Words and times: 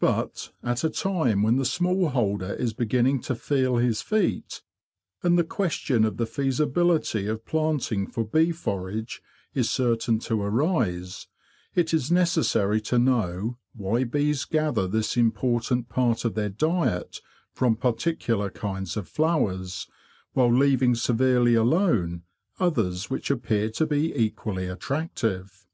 But 0.00 0.50
at 0.62 0.82
a 0.82 0.88
time 0.88 1.42
when 1.42 1.56
the 1.56 1.66
small 1.66 2.08
holder 2.08 2.54
is 2.54 2.72
beginning 2.72 3.20
to 3.20 3.34
feel 3.34 3.76
his 3.76 4.00
feet, 4.00 4.62
and 5.22 5.38
the 5.38 5.44
question 5.44 6.06
of 6.06 6.16
the 6.16 6.24
feasibility 6.24 7.26
of 7.26 7.44
planting 7.44 8.06
for 8.06 8.24
bee 8.24 8.50
forage 8.50 9.22
is 9.52 9.70
certain 9.70 10.18
to 10.20 10.40
arise, 10.40 11.26
it 11.74 11.92
is 11.92 12.10
necessary 12.10 12.80
to 12.80 12.98
know 12.98 13.58
why 13.74 14.04
bees 14.04 14.46
gather 14.46 14.88
this 14.88 15.18
important 15.18 15.90
part 15.90 16.24
of 16.24 16.32
their 16.34 16.48
diet 16.48 17.20
from 17.52 17.76
particular 17.76 18.48
kinds 18.48 18.96
of 18.96 19.06
flowers, 19.06 19.86
while 20.32 20.50
leaving 20.50 20.94
severely 20.94 21.54
alone 21.54 22.22
others 22.58 23.10
which 23.10 23.30
appear 23.30 23.68
to 23.72 23.86
be 23.86 24.16
equally 24.18 24.66
attractive. 24.66 25.66